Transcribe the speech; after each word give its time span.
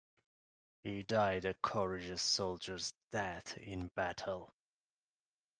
He 0.83 1.03
died 1.03 1.45
a 1.45 1.53
courageous 1.61 2.23
soldier's 2.23 2.91
death 3.11 3.55
in 3.59 3.89
battle. 3.89 4.51